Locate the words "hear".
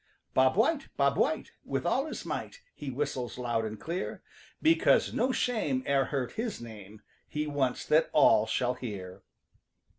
8.73-9.21